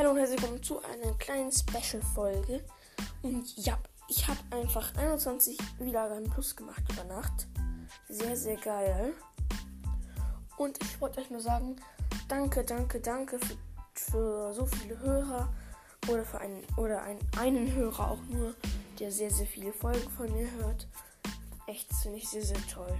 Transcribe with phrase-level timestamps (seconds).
[0.00, 2.64] Hallo und herzlich willkommen zu einer kleinen Special-Folge.
[3.20, 3.78] Und ja,
[4.08, 7.46] ich habe einfach 21 Wiedergaben plus gemacht über Nacht.
[8.08, 9.12] Sehr, sehr geil.
[10.56, 11.76] Und ich wollte euch nur sagen,
[12.28, 13.58] danke, danke, danke für,
[13.92, 15.52] für so viele Hörer.
[16.08, 18.54] Oder für einen, oder einen, einen Hörer auch nur,
[18.98, 20.88] der sehr, sehr viele Folgen von mir hört.
[21.66, 22.98] Echt, das finde ich sehr, sehr toll.